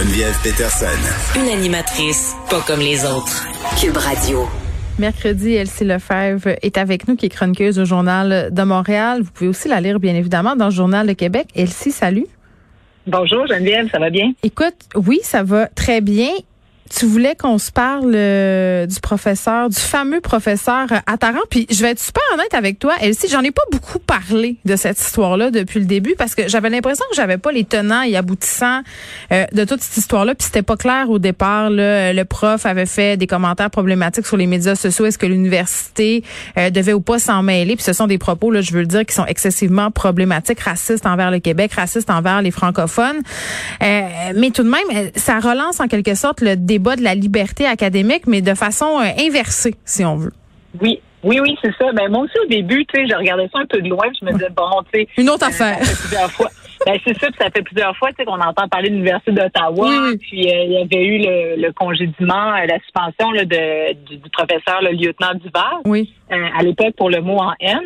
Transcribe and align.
Geneviève 0.00 0.34
Peterson. 0.42 0.86
Une 1.38 1.50
animatrice 1.50 2.34
pas 2.48 2.62
comme 2.66 2.80
les 2.80 3.04
autres. 3.04 3.46
Cube 3.78 3.98
Radio. 3.98 4.48
Mercredi, 4.98 5.52
Elsie 5.52 5.84
Lefebvre 5.84 6.56
est 6.62 6.78
avec 6.78 7.06
nous, 7.06 7.16
qui 7.16 7.26
est 7.26 7.28
chroniqueuse 7.28 7.78
au 7.78 7.84
Journal 7.84 8.48
de 8.50 8.62
Montréal. 8.62 9.20
Vous 9.20 9.30
pouvez 9.30 9.48
aussi 9.48 9.68
la 9.68 9.78
lire, 9.82 10.00
bien 10.00 10.14
évidemment, 10.14 10.56
dans 10.56 10.66
le 10.66 10.70
Journal 10.70 11.06
de 11.06 11.12
Québec. 11.12 11.48
Elsie, 11.54 11.92
salut. 11.92 12.26
Bonjour 13.06 13.46
Geneviève, 13.46 13.90
ça 13.90 13.98
va 13.98 14.08
bien? 14.08 14.32
Écoute, 14.42 14.76
oui, 14.94 15.20
ça 15.22 15.42
va 15.42 15.66
très 15.66 16.00
bien. 16.00 16.30
Tu 16.96 17.06
voulais 17.06 17.36
qu'on 17.36 17.58
se 17.58 17.70
parle 17.70 18.12
euh, 18.14 18.86
du 18.86 19.00
professeur, 19.00 19.68
du 19.68 19.78
fameux 19.78 20.20
professeur 20.20 20.86
euh, 20.90 20.98
Attaran. 21.06 21.40
Puis 21.48 21.66
je 21.70 21.82
vais 21.82 21.90
être 21.90 22.00
super 22.00 22.22
honnête 22.34 22.52
avec 22.52 22.78
toi, 22.78 22.94
Elsie, 23.00 23.28
j'en 23.30 23.42
ai 23.42 23.50
pas 23.50 23.62
beaucoup 23.70 23.98
parlé 23.98 24.56
de 24.64 24.76
cette 24.76 25.00
histoire-là 25.00 25.50
depuis 25.50 25.80
le 25.80 25.86
début 25.86 26.14
parce 26.18 26.34
que 26.34 26.48
j'avais 26.48 26.68
l'impression 26.68 27.04
que 27.10 27.16
j'avais 27.16 27.38
pas 27.38 27.52
les 27.52 27.64
tenants 27.64 28.02
et 28.02 28.16
aboutissants 28.16 28.82
euh, 29.32 29.44
de 29.52 29.64
toute 29.64 29.80
cette 29.80 29.96
histoire-là. 29.96 30.34
Puis 30.34 30.46
c'était 30.46 30.62
pas 30.62 30.76
clair 30.76 31.10
au 31.10 31.18
départ. 31.18 31.70
Là, 31.70 32.12
le 32.12 32.24
prof 32.24 32.66
avait 32.66 32.86
fait 32.86 33.16
des 33.16 33.26
commentaires 33.26 33.70
problématiques 33.70 34.26
sur 34.26 34.36
les 34.36 34.46
médias 34.46 34.74
sociaux. 34.74 35.06
Est-ce 35.06 35.18
que 35.18 35.26
l'université 35.26 36.24
euh, 36.58 36.70
devait 36.70 36.92
ou 36.92 37.00
pas 37.00 37.18
s'en 37.18 37.42
mêler? 37.42 37.76
Puis 37.76 37.84
ce 37.84 37.92
sont 37.92 38.06
des 38.06 38.18
propos, 38.18 38.50
là, 38.50 38.60
je 38.60 38.72
veux 38.72 38.80
le 38.80 38.86
dire, 38.86 39.06
qui 39.06 39.14
sont 39.14 39.26
excessivement 39.26 39.90
problématiques, 39.90 40.60
racistes 40.60 41.06
envers 41.06 41.30
le 41.30 41.38
Québec, 41.38 41.72
racistes 41.72 42.10
envers 42.10 42.42
les 42.42 42.50
francophones. 42.50 43.20
Euh, 43.82 44.02
mais 44.34 44.50
tout 44.50 44.62
de 44.62 44.70
même, 44.70 44.80
euh, 44.94 45.10
ça 45.14 45.38
relance 45.38 45.80
en 45.80 45.86
quelque 45.86 46.14
sorte 46.14 46.40
le 46.40 46.56
débat 46.56 46.79
de 46.96 47.02
la 47.02 47.14
liberté 47.14 47.66
académique, 47.66 48.26
mais 48.26 48.42
de 48.42 48.54
façon 48.54 48.98
euh, 48.98 49.26
inversée, 49.26 49.74
si 49.84 50.04
on 50.04 50.16
veut. 50.16 50.32
Oui. 50.80 51.00
Oui, 51.22 51.38
oui, 51.38 51.54
c'est 51.62 51.74
ça. 51.78 51.92
Ben, 51.92 52.10
moi 52.10 52.22
aussi, 52.22 52.38
au 52.42 52.48
début, 52.48 52.86
tu 52.86 52.98
sais, 52.98 53.06
je 53.06 53.14
regardais 53.14 53.46
ça 53.52 53.58
un 53.58 53.66
peu 53.66 53.82
de 53.82 53.88
loin, 53.90 54.08
puis 54.08 54.18
je 54.22 54.26
me 54.26 54.32
disais, 54.32 54.48
bon, 54.56 54.70
tu 54.90 55.00
sais. 55.00 55.08
Une 55.18 55.28
autre 55.28 55.44
euh, 55.44 55.48
affaire. 55.48 55.78
Ça 55.78 55.84
fait 55.84 56.08
plusieurs 56.08 56.30
fois. 56.30 56.48
Ben, 56.86 56.98
c'est 57.04 57.18
ça, 57.18 57.26
puis 57.26 57.36
ça 57.38 57.50
fait 57.50 57.60
plusieurs 57.60 57.94
fois, 57.98 58.08
tu 58.08 58.16
sais, 58.16 58.24
qu'on 58.24 58.40
entend 58.40 58.66
parler 58.68 58.88
de 58.88 58.94
l'Université 58.94 59.32
d'Ottawa. 59.32 59.86
Oui, 59.86 59.96
oui. 60.02 60.16
Puis, 60.16 60.48
euh, 60.48 60.64
il 60.64 60.72
y 60.72 60.76
avait 60.78 61.04
eu 61.04 61.18
le, 61.18 61.62
le 61.62 61.72
congédiement, 61.72 62.54
euh, 62.54 62.64
la 62.66 62.78
suspension, 62.80 63.32
là, 63.32 63.44
de, 63.44 63.92
du, 64.06 64.16
du 64.16 64.30
professeur, 64.30 64.80
le 64.80 64.92
lieutenant 64.92 65.34
Duval. 65.34 65.80
Oui. 65.84 66.14
Euh, 66.32 66.48
à 66.56 66.62
l'époque 66.62 66.94
pour 66.96 67.10
le 67.10 67.20
mot 67.20 67.38
en 67.38 67.52
N. 67.60 67.80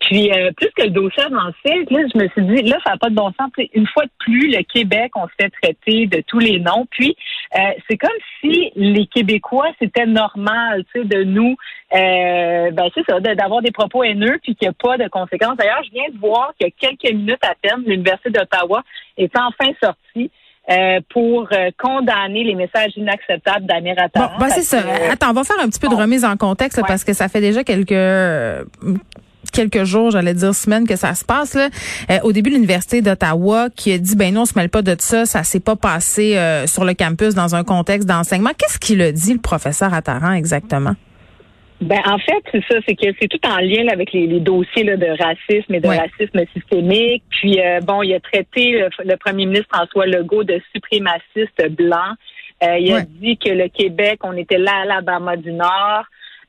Puis 0.00 0.30
euh, 0.32 0.50
plus 0.56 0.70
que 0.76 0.82
le 0.82 0.90
dossier 0.90 1.22
avançait, 1.22 1.84
là, 1.90 2.00
je 2.12 2.18
me 2.18 2.28
suis 2.28 2.42
dit, 2.42 2.68
là, 2.68 2.78
ça 2.84 2.92
n'a 2.92 2.96
pas 2.98 3.08
de 3.08 3.14
bon 3.14 3.32
sens. 3.38 3.50
Une 3.72 3.86
fois 3.86 4.04
de 4.04 4.10
plus, 4.18 4.50
le 4.50 4.62
Québec, 4.62 5.12
on 5.16 5.26
se 5.26 5.32
fait 5.40 5.50
traiter 5.62 6.06
de 6.06 6.22
tous 6.26 6.38
les 6.38 6.58
noms. 6.58 6.86
Puis 6.90 7.16
euh, 7.56 7.60
c'est 7.88 7.96
comme 7.96 8.10
si 8.40 8.70
les 8.76 9.06
Québécois, 9.06 9.70
c'était 9.80 10.06
normal, 10.06 10.84
tu 10.92 11.00
sais, 11.00 11.06
de 11.06 11.24
nous, 11.24 11.56
euh, 11.94 12.70
ben 12.72 12.88
c'est 12.94 13.04
ça, 13.08 13.20
d'avoir 13.20 13.62
des 13.62 13.70
propos 13.70 14.02
haineux, 14.02 14.38
puis 14.42 14.54
qu'il 14.54 14.68
n'y 14.68 14.70
a 14.70 14.72
pas 14.72 14.98
de 14.98 15.08
conséquences. 15.08 15.56
D'ailleurs, 15.56 15.82
je 15.84 15.90
viens 15.90 16.08
de 16.12 16.18
voir 16.18 16.52
qu'il 16.58 16.66
y 16.66 16.70
a 16.70 16.88
quelques 16.88 17.14
minutes 17.14 17.44
à 17.44 17.54
peine, 17.54 17.84
l'Université 17.86 18.30
d'Ottawa 18.30 18.82
est 19.16 19.32
enfin 19.38 19.70
sortie. 19.82 20.30
Euh, 20.70 21.00
pour 21.10 21.48
euh, 21.52 21.70
condamner 21.78 22.44
les 22.44 22.54
messages 22.54 22.92
inacceptables 22.96 23.66
d'Amir 23.66 23.96
Bon, 24.14 24.22
ben, 24.40 24.48
c'est 24.48 24.62
ça. 24.62 24.82
que- 24.82 25.12
Attends, 25.12 25.30
on 25.30 25.34
va 25.34 25.44
faire 25.44 25.56
un 25.62 25.68
petit 25.68 25.80
peu 25.80 25.88
de 25.88 25.94
remise 25.94 26.24
en 26.24 26.36
contexte 26.36 26.78
Ouais. 26.78 26.84
parce 26.88 27.04
que 27.04 27.12
ça 27.12 27.28
fait 27.28 27.40
déjà 27.40 27.64
quelques 27.64 27.92
euh, 27.92 28.64
quelques 29.52 29.84
jours, 29.84 30.10
j'allais 30.10 30.34
dire 30.34 30.54
semaines 30.54 30.86
que 30.86 30.96
ça 30.96 31.14
se 31.14 31.24
passe 31.24 31.54
là. 31.54 31.68
Euh, 32.10 32.18
au 32.22 32.32
début, 32.32 32.50
l'université 32.50 33.02
d'Ottawa 33.02 33.68
qui 33.76 33.92
a 33.92 33.98
dit 33.98 34.16
ben 34.16 34.32
non, 34.34 34.42
on 34.42 34.44
se 34.46 34.54
mêle 34.58 34.70
pas 34.70 34.82
de 34.82 34.96
ça, 34.98 35.26
ça 35.26 35.42
s'est 35.44 35.60
pas 35.60 35.76
passé 35.76 36.36
euh, 36.36 36.66
sur 36.66 36.84
le 36.84 36.94
campus 36.94 37.34
dans 37.34 37.54
un 37.54 37.62
contexte 37.62 38.08
d'enseignement. 38.08 38.50
Qu'est-ce 38.56 38.78
qu'il 38.78 39.00
a 39.02 39.12
dit 39.12 39.34
le 39.34 39.40
professeur 39.40 39.92
Attaran 39.92 40.32
exactement? 40.32 40.94
Ben 41.84 42.00
en 42.06 42.18
fait, 42.18 42.42
c'est 42.50 42.64
ça, 42.70 42.78
c'est 42.88 42.94
que 42.94 43.14
c'est 43.20 43.28
tout 43.28 43.46
en 43.46 43.58
lien 43.58 43.84
là, 43.84 43.92
avec 43.92 44.12
les, 44.12 44.26
les 44.26 44.40
dossiers 44.40 44.84
là, 44.84 44.96
de 44.96 45.06
racisme 45.06 45.74
et 45.74 45.80
de 45.80 45.88
Ouais. 45.88 45.98
racisme 45.98 46.40
systémique. 46.54 47.22
Puis 47.30 47.60
euh, 47.60 47.80
bon, 47.80 48.02
il 48.02 48.14
a 48.14 48.20
traité 48.20 48.72
le, 48.72 48.88
le 49.04 49.16
premier 49.16 49.44
ministre 49.44 49.68
François 49.72 50.06
Legault 50.06 50.44
de 50.44 50.60
suprémaciste 50.74 51.70
blanc. 51.70 52.14
Euh, 52.62 52.78
il 52.78 52.92
a 52.94 53.02
dit 53.02 53.36
que 53.36 53.50
le 53.50 53.68
Québec, 53.68 54.20
on 54.22 54.36
était 54.36 54.58
là 54.58 54.72
à 54.82 54.84
l'Alabama 54.86 55.36
du 55.36 55.52
Nord. 55.52 56.04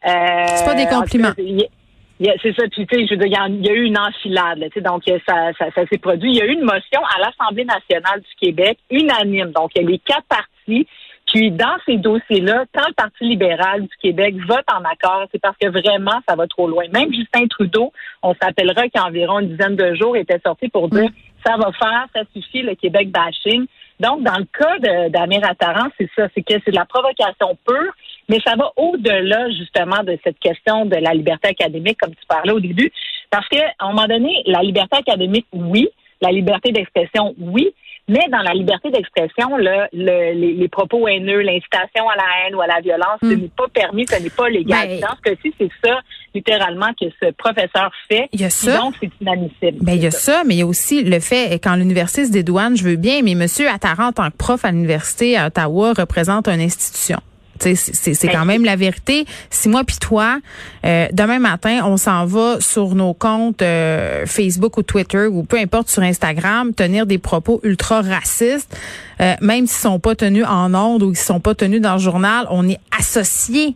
Euh, 0.07 0.45
C'est 0.47 0.65
pas 0.65 0.75
des 0.75 0.87
compliments. 0.87 1.33
C'est 1.35 2.55
ça, 2.55 2.63
puis 2.71 2.87
tu 2.87 2.95
sais, 2.95 3.05
je 3.05 3.13
veux 3.13 3.17
dire, 3.17 3.27
il 3.49 3.65
y, 3.65 3.69
a, 3.69 3.73
eu 3.73 3.83
une 3.83 3.97
enfilade, 3.97 4.59
là, 4.59 4.67
tu 4.69 4.75
sais, 4.75 4.81
donc 4.81 5.03
ça, 5.27 5.51
ça, 5.59 5.65
ça 5.75 5.81
s'est 5.91 5.97
produit. 5.97 6.31
Il 6.31 6.37
y 6.37 6.41
a 6.41 6.45
eu 6.45 6.53
une 6.53 6.63
motion 6.63 7.01
à 7.13 7.19
l'Assemblée 7.19 7.65
nationale 7.65 8.21
du 8.21 8.35
Québec, 8.39 8.77
unanime. 8.89 9.51
Donc, 9.51 9.71
il 9.75 9.81
y 9.81 9.85
a 9.85 9.89
les 9.89 9.99
quatre 9.99 10.25
partis. 10.29 10.87
Puis, 11.27 11.51
dans 11.51 11.75
ces 11.85 11.97
dossiers-là, 11.97 12.65
quand 12.73 12.87
le 12.87 12.93
Parti 12.93 13.23
libéral 13.23 13.81
du 13.81 13.95
Québec 14.01 14.35
vote 14.47 14.65
en 14.71 14.83
accord, 14.83 15.27
c'est 15.31 15.41
parce 15.41 15.57
que 15.57 15.67
vraiment, 15.67 16.19
ça 16.27 16.35
va 16.35 16.47
trop 16.47 16.67
loin. 16.67 16.83
Même 16.93 17.11
Justin 17.13 17.47
Trudeau, 17.47 17.91
on 18.21 18.35
s'appellera 18.41 18.83
qu'il 18.83 18.99
y 19.01 19.03
a 19.03 19.05
environ 19.05 19.39
une 19.39 19.49
dizaine 19.49 19.75
de 19.75 19.95
jours, 19.95 20.15
était 20.15 20.39
sorti 20.45 20.69
pour 20.69 20.89
dire 20.89 21.09
ça 21.45 21.57
va 21.57 21.71
faire, 21.73 22.07
ça 22.13 22.21
suffit, 22.33 22.61
le 22.61 22.75
Québec 22.75 23.11
bashing. 23.11 23.65
Donc, 23.99 24.23
dans 24.23 24.37
le 24.37 24.45
cas 24.45 25.09
d'Amir 25.09 25.41
Attaran, 25.47 25.89
c'est 25.97 26.09
ça, 26.15 26.27
c'est 26.35 26.41
que 26.41 26.55
c'est 26.63 26.71
de 26.71 26.75
la 26.75 26.85
provocation 26.85 27.57
pure, 27.65 27.93
mais 28.29 28.39
ça 28.45 28.55
va 28.55 28.71
au-delà, 28.75 29.49
justement, 29.51 30.03
de 30.03 30.17
cette 30.23 30.39
question 30.39 30.85
de 30.85 30.95
la 30.95 31.13
liberté 31.13 31.49
académique, 31.49 31.99
comme 31.99 32.13
tu 32.13 32.25
parlais 32.27 32.51
au 32.51 32.59
début. 32.59 32.91
Parce 33.29 33.47
que, 33.47 33.57
à 33.57 33.85
un 33.85 33.89
moment 33.89 34.07
donné, 34.07 34.43
la 34.45 34.61
liberté 34.61 34.97
académique, 34.97 35.47
oui. 35.53 35.87
La 36.21 36.31
liberté 36.31 36.71
d'expression, 36.71 37.35
oui. 37.37 37.73
Mais 38.07 38.21
dans 38.31 38.41
la 38.43 38.53
liberté 38.53 38.91
d'expression, 38.91 39.57
le- 39.57 39.87
les, 39.91 40.53
les 40.53 40.67
propos 40.67 41.07
haineux, 41.07 41.41
l'incitation 41.41 42.07
à 42.07 42.15
la 42.15 42.23
haine 42.47 42.53
ou 42.55 42.61
à 42.61 42.67
la 42.67 42.79
violence, 42.79 43.17
ce 43.23 43.27
Mm. 43.27 43.41
n'est 43.41 43.49
pas 43.57 43.67
permis, 43.73 44.05
ce 44.07 44.21
n'est 44.21 44.29
pas 44.29 44.47
légal. 44.47 44.87
Ben- 44.87 44.99
dans 44.99 45.15
ce 45.15 45.21
cas-ci, 45.21 45.53
c'est 45.59 45.71
ça, 45.83 45.99
littéralement, 46.35 46.91
que 46.99 47.05
ce 47.21 47.31
professeur 47.31 47.91
fait. 48.07 48.29
Il 48.31 48.41
y 48.41 48.43
a 48.43 48.47
Puis 48.47 48.55
ça. 48.57 48.77
Donc, 48.77 48.93
c'est 49.01 49.09
inadmissible. 49.21 49.77
Ben, 49.83 49.93
il 49.93 50.03
y 50.03 50.07
a 50.07 50.11
ça, 50.11 50.43
mais 50.45 50.53
il 50.53 50.59
y 50.59 50.61
a 50.61 50.67
aussi 50.67 51.03
le 51.03 51.19
fait, 51.19 51.55
quand 51.63 51.75
l'université 51.75 52.25
se 52.25 52.31
dédouane, 52.31 52.77
je 52.77 52.83
veux 52.83 52.95
bien, 52.95 53.21
mais 53.23 53.33
monsieur 53.33 53.67
Attaran, 53.69 54.09
en 54.09 54.11
tant 54.11 54.29
que 54.29 54.37
prof 54.37 54.63
à 54.65 54.71
l'université 54.71 55.35
à 55.37 55.47
Ottawa, 55.47 55.93
représente 55.97 56.47
une 56.47 56.61
institution. 56.61 57.17
C'est 57.59 57.75
c'est 57.75 58.27
quand 58.27 58.45
même 58.45 58.65
la 58.65 58.75
vérité. 58.75 59.25
Si 59.49 59.69
moi 59.69 59.83
puis 59.83 59.97
toi, 59.97 60.39
euh, 60.85 61.07
demain 61.13 61.39
matin, 61.39 61.81
on 61.85 61.97
s'en 61.97 62.25
va 62.25 62.57
sur 62.59 62.95
nos 62.95 63.13
comptes 63.13 63.61
euh, 63.61 64.25
Facebook 64.25 64.77
ou 64.77 64.83
Twitter 64.83 65.27
ou 65.27 65.43
peu 65.43 65.57
importe 65.57 65.89
sur 65.89 66.03
Instagram, 66.03 66.73
tenir 66.73 67.05
des 67.05 67.17
propos 67.17 67.59
ultra 67.63 68.01
racistes, 68.01 68.75
euh, 69.21 69.33
même 69.41 69.67
s'ils 69.67 69.81
sont 69.81 69.99
pas 69.99 70.15
tenus 70.15 70.45
en 70.45 70.73
ondes 70.73 71.03
ou 71.03 71.11
ils 71.11 71.17
sont 71.17 71.39
pas 71.39 71.55
tenus 71.55 71.81
dans 71.81 71.93
le 71.93 71.99
journal, 71.99 72.45
on 72.49 72.67
est 72.67 72.79
associé 72.97 73.75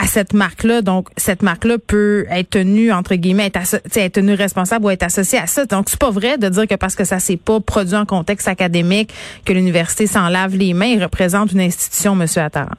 à 0.00 0.06
cette 0.06 0.32
marque-là. 0.32 0.82
Donc, 0.82 1.08
cette 1.16 1.42
marque-là 1.42 1.76
peut 1.78 2.26
être 2.30 2.50
tenue, 2.50 2.92
entre 2.92 3.14
guillemets, 3.16 3.46
être, 3.54 3.80
être 3.96 4.12
tenue 4.12 4.34
responsable 4.34 4.86
ou 4.86 4.90
être 4.90 5.02
associée 5.02 5.38
à 5.38 5.46
ça. 5.46 5.66
Donc, 5.66 5.86
c'est 5.88 5.98
pas 5.98 6.10
vrai 6.10 6.38
de 6.38 6.48
dire 6.48 6.66
que 6.66 6.74
parce 6.74 6.94
que 6.94 7.04
ça 7.04 7.18
s'est 7.18 7.36
pas 7.36 7.60
produit 7.60 7.96
en 7.96 8.06
contexte 8.06 8.48
académique, 8.48 9.12
que 9.44 9.52
l'université 9.52 10.06
s'en 10.06 10.28
lave 10.28 10.56
les 10.56 10.72
mains. 10.72 10.86
Il 10.86 11.02
représente 11.02 11.52
une 11.52 11.60
institution, 11.60 12.14
Monsieur 12.14 12.42
Attaran. 12.42 12.76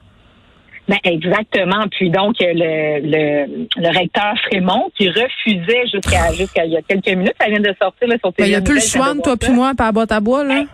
Ben, 0.88 0.98
exactement. 1.04 1.84
Puis 1.92 2.10
donc, 2.10 2.40
euh, 2.42 2.52
le, 2.54 3.00
le, 3.02 3.66
le 3.76 3.88
recteur 3.98 4.34
Frémont 4.46 4.90
qui 4.96 5.08
refusait 5.08 5.86
jusqu'à 5.86 6.32
jusqu'à 6.32 6.64
il 6.64 6.72
y 6.72 6.76
a 6.76 6.82
quelques 6.82 7.08
minutes, 7.08 7.34
ça 7.40 7.48
vient 7.48 7.60
de 7.60 7.74
sortir 7.80 8.08
là, 8.08 8.16
sur 8.18 8.32
Ben, 8.32 8.44
il 8.46 8.48
n'y 8.50 8.54
a 8.56 8.60
plus 8.60 8.74
le 8.74 8.80
choix 8.80 9.14
toi 9.22 9.36
puis 9.36 9.50
moi, 9.52 9.72
par 9.76 9.92
boîte 9.92 10.10
à 10.12 10.20
bois, 10.20 10.42
là. 10.44 10.64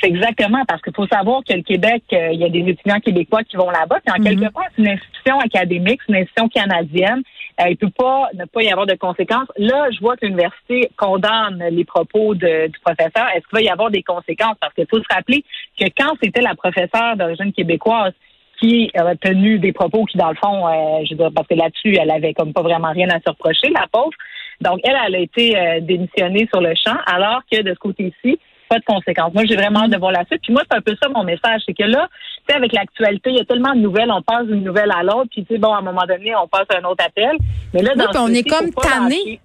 C'est 0.00 0.08
exactement 0.08 0.62
parce 0.68 0.82
qu'il 0.82 0.92
faut 0.94 1.06
savoir 1.06 1.42
que 1.42 1.54
le 1.54 1.62
Québec, 1.62 2.02
euh, 2.12 2.28
il 2.32 2.40
y 2.40 2.44
a 2.44 2.50
des 2.50 2.60
étudiants 2.70 3.00
québécois 3.00 3.42
qui 3.44 3.56
vont 3.56 3.70
là-bas. 3.70 3.98
Puis 4.04 4.14
en 4.14 4.18
Mhm. 4.22 4.24
quelque 4.40 4.52
part, 4.52 4.64
c'est 4.76 4.82
une 4.82 4.88
institution 4.88 5.38
académique, 5.40 6.00
c'est 6.06 6.12
une 6.12 6.18
institution 6.22 6.48
canadienne. 6.50 7.22
Euh, 7.60 7.68
il 7.70 7.76
peut 7.78 7.88
pas 7.96 8.28
ne 8.34 8.44
pas 8.44 8.62
y 8.62 8.70
avoir 8.70 8.84
de 8.86 8.94
conséquences. 8.94 9.48
Là, 9.56 9.88
je 9.90 9.98
vois 10.00 10.16
que 10.18 10.26
l'université 10.26 10.90
condamne 10.98 11.64
les 11.70 11.84
propos 11.86 12.34
de- 12.34 12.66
du 12.66 12.78
professeur. 12.80 13.26
Est-ce 13.34 13.46
qu'il 13.48 13.54
va 13.54 13.62
y 13.62 13.68
avoir 13.70 13.90
des 13.90 14.02
conséquences? 14.02 14.56
Parce 14.60 14.74
qu'il 14.74 14.86
faut 14.90 14.98
se 14.98 15.14
rappeler 15.14 15.42
que 15.80 15.86
quand 15.98 16.12
c'était 16.22 16.42
la 16.42 16.54
professeure 16.54 17.16
d'origine 17.16 17.52
québécoise 17.54 18.12
qui 18.60 18.90
a 18.94 19.14
tenu 19.16 19.58
des 19.58 19.72
propos 19.72 20.04
qui, 20.04 20.18
dans 20.18 20.30
le 20.30 20.36
fond, 20.36 20.66
euh, 20.66 21.04
je 21.04 21.10
veux 21.10 21.16
dire, 21.16 21.30
parce 21.34 21.48
que 21.48 21.54
là-dessus, 21.54 21.96
elle 22.00 22.10
avait 22.10 22.34
comme 22.34 22.52
pas 22.52 22.62
vraiment 22.62 22.92
rien 22.92 23.08
à 23.10 23.20
se 23.20 23.28
reprocher, 23.28 23.68
la 23.70 23.86
pauvre. 23.90 24.12
Donc, 24.60 24.80
elle, 24.84 24.96
elle 25.06 25.14
a 25.14 25.18
été 25.18 25.56
euh, 25.56 25.80
démissionnée 25.80 26.48
sur 26.52 26.60
le 26.60 26.74
champ, 26.74 26.96
alors 27.06 27.42
que 27.50 27.62
de 27.62 27.74
ce 27.74 27.78
côté-ci, 27.78 28.38
pas 28.68 28.78
de 28.78 28.84
conséquences. 28.84 29.32
Moi, 29.34 29.44
j'ai 29.48 29.56
vraiment 29.56 29.80
hâte 29.80 29.90
de 29.90 29.98
voir 29.98 30.12
la 30.12 30.24
suite. 30.24 30.40
Puis 30.42 30.52
moi, 30.52 30.62
c'est 30.68 30.76
un 30.76 30.80
peu 30.80 30.94
ça 31.00 31.08
mon 31.08 31.24
message, 31.24 31.62
c'est 31.66 31.74
que 31.74 31.84
là, 31.84 32.08
tu 32.10 32.52
sais, 32.52 32.56
avec 32.56 32.72
l'actualité, 32.72 33.30
il 33.30 33.36
y 33.36 33.40
a 33.40 33.44
tellement 33.44 33.74
de 33.74 33.80
nouvelles, 33.80 34.10
on 34.10 34.22
passe 34.22 34.46
d'une 34.46 34.64
nouvelle 34.64 34.90
à 34.90 35.02
l'autre, 35.02 35.28
puis 35.30 35.44
tu 35.44 35.54
sais, 35.54 35.58
bon, 35.58 35.72
à 35.72 35.78
un 35.78 35.82
moment 35.82 36.04
donné, 36.08 36.34
on 36.34 36.48
passe 36.48 36.66
à 36.74 36.78
un 36.78 36.84
autre 36.84 37.04
appel. 37.04 37.36
Mais 37.74 37.82
là, 37.82 37.92
Oui, 37.96 38.04
dans 38.04 38.12
ce 38.12 38.18
on 38.18 38.28
est 38.28 38.48
comme 38.48 38.70
tanné. 38.70 39.40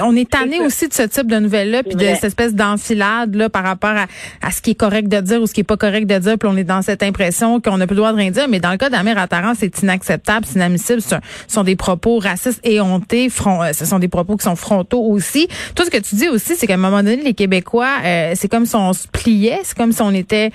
On 0.00 0.16
est 0.16 0.28
tanné 0.30 0.60
aussi 0.60 0.88
de 0.88 0.94
ce 0.94 1.02
type 1.02 1.26
de 1.26 1.38
nouvelles-là, 1.38 1.82
puis 1.82 1.94
de 1.94 2.00
cette 2.00 2.24
espèce 2.24 2.54
d'enfilade 2.54 3.34
là 3.34 3.48
par 3.48 3.64
rapport 3.64 3.90
à, 3.90 4.06
à 4.40 4.50
ce 4.50 4.60
qui 4.60 4.72
est 4.72 4.74
correct 4.74 5.08
de 5.08 5.20
dire 5.20 5.40
ou 5.40 5.46
ce 5.46 5.52
qui 5.52 5.60
est 5.60 5.64
pas 5.64 5.76
correct 5.76 6.06
de 6.06 6.18
dire, 6.18 6.38
puis 6.38 6.48
on 6.50 6.56
est 6.56 6.64
dans 6.64 6.82
cette 6.82 7.02
impression 7.02 7.60
qu'on 7.60 7.78
n'a 7.78 7.86
plus 7.86 7.94
le 7.94 8.00
droit 8.00 8.12
de 8.12 8.16
rien 8.16 8.30
dire. 8.30 8.48
Mais 8.48 8.60
dans 8.60 8.70
le 8.70 8.76
cas 8.76 8.90
d'Amir 8.90 9.18
Attaran, 9.18 9.52
c'est 9.58 9.82
inacceptable, 9.82 10.46
c'est 10.46 10.56
inadmissible. 10.56 11.00
Ce 11.00 11.16
sont 11.48 11.64
des 11.64 11.76
propos 11.76 12.18
racistes 12.18 12.60
et 12.64 12.80
hontés. 12.80 13.28
Front, 13.28 13.62
euh, 13.62 13.72
ce 13.72 13.84
sont 13.84 13.98
des 13.98 14.08
propos 14.08 14.36
qui 14.36 14.44
sont 14.44 14.56
frontaux 14.56 15.02
aussi. 15.02 15.48
Tout 15.74 15.84
ce 15.84 15.90
que 15.90 15.98
tu 15.98 16.14
dis 16.16 16.28
aussi, 16.28 16.56
c'est 16.56 16.66
qu'à 16.66 16.74
un 16.74 16.78
moment 16.78 17.02
donné, 17.02 17.16
les 17.16 17.34
Québécois, 17.34 17.96
euh, 18.04 18.32
c'est 18.34 18.48
comme 18.48 18.66
si 18.66 18.76
on 18.76 18.92
se 18.92 19.06
pliait, 19.08 19.60
c'est 19.64 19.76
comme 19.76 19.92
si 19.92 20.02
on 20.02 20.12
était 20.12 20.50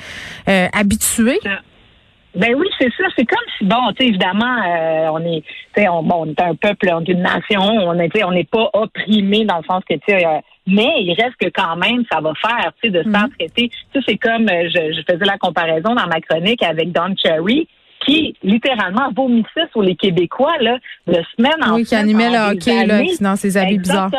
euh, 0.47 0.67
habitués. 0.73 1.39
Ben 2.37 2.53
oui, 2.55 2.67
c'est 2.79 2.91
ça. 2.97 3.03
C'est 3.17 3.25
comme 3.25 3.39
si, 3.57 3.65
bon, 3.65 3.91
tu 3.97 4.03
sais, 4.03 4.09
évidemment, 4.09 4.45
euh, 4.65 5.09
on 5.11 5.19
est, 5.25 5.41
tu 5.75 5.81
sais, 5.81 5.87
on, 5.89 6.03
bon, 6.03 6.25
on 6.25 6.25
est 6.27 6.41
un 6.41 6.55
peuple, 6.55 6.89
on 6.93 7.01
est 7.01 7.09
une 7.09 7.21
nation, 7.23 7.61
on 7.61 7.99
est, 7.99 8.09
tu 8.09 8.19
sais, 8.19 8.23
on 8.25 8.31
n'est 8.31 8.43
pas 8.43 8.69
opprimé 8.73 9.45
dans 9.45 9.57
le 9.57 9.63
sens 9.63 9.83
que, 9.89 9.95
tu 9.95 9.99
sais, 10.07 10.25
euh, 10.25 10.39
mais 10.67 11.01
il 11.01 11.13
reste 11.19 11.35
que 11.39 11.49
quand 11.49 11.75
même, 11.77 12.03
ça 12.11 12.19
va 12.21 12.33
faire, 12.41 12.71
tu 12.81 12.87
sais, 12.87 12.89
de 12.89 13.03
se 13.03 13.09
faire 13.09 13.27
traiter. 13.37 13.69
Tu 13.69 13.77
sais, 13.93 14.05
c'est 14.07 14.17
comme, 14.17 14.47
euh, 14.49 14.69
je, 14.69 14.93
je 14.93 15.01
faisais 15.11 15.25
la 15.25 15.37
comparaison 15.37 15.95
dans 15.95 16.07
ma 16.07 16.21
chronique 16.21 16.61
avec 16.63 16.91
Don 16.91 17.15
Cherry, 17.21 17.67
qui 18.05 18.35
littéralement 18.43 19.09
vomissait 19.15 19.67
sur 19.71 19.81
les 19.81 19.95
Québécois, 19.95 20.57
là, 20.61 20.77
de 21.07 21.19
semaine 21.35 21.63
en 21.63 21.75
Oui, 21.75 21.83
qui 21.83 21.95
animait 21.95 22.29
le 22.29 22.53
hockey, 22.53 22.85
là, 22.85 22.95
années. 22.97 23.13
dans 23.19 23.35
ses 23.35 23.57
habits 23.57 23.79
bizarres. 23.79 24.11